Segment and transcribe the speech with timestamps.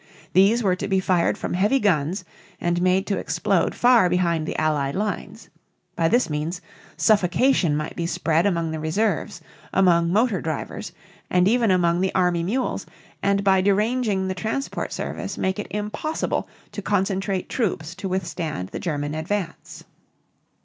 [0.33, 2.25] These were to be fired from heavy guns
[2.59, 5.47] and made to explode far behind the Allied lines.
[5.95, 6.59] By this means
[6.97, 9.41] suffocation might be spread among the reserves,
[9.71, 10.91] among motor drivers,
[11.29, 12.87] and even among the army mules,
[13.21, 18.79] and by deranging the transport service make it impossible to concentrate troops to withstand the
[18.79, 19.83] German advance.